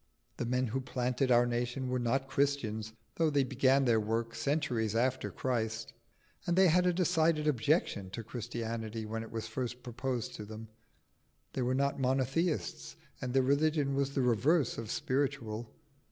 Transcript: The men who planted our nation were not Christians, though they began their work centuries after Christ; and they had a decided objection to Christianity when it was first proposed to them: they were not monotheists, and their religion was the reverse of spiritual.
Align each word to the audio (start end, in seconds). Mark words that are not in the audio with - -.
The 0.37 0.47
men 0.47 0.65
who 0.69 0.81
planted 0.81 1.29
our 1.29 1.45
nation 1.45 1.87
were 1.87 1.99
not 1.99 2.27
Christians, 2.27 2.93
though 3.17 3.29
they 3.29 3.43
began 3.43 3.85
their 3.85 3.99
work 3.99 4.33
centuries 4.33 4.95
after 4.95 5.29
Christ; 5.29 5.93
and 6.47 6.55
they 6.57 6.69
had 6.69 6.87
a 6.87 6.91
decided 6.91 7.45
objection 7.47 8.09
to 8.09 8.23
Christianity 8.23 9.05
when 9.05 9.21
it 9.21 9.29
was 9.31 9.45
first 9.45 9.83
proposed 9.83 10.33
to 10.33 10.43
them: 10.43 10.69
they 11.53 11.61
were 11.61 11.75
not 11.75 11.99
monotheists, 11.99 12.95
and 13.21 13.31
their 13.35 13.43
religion 13.43 13.93
was 13.93 14.15
the 14.15 14.23
reverse 14.23 14.79
of 14.79 14.89
spiritual. 14.89 15.71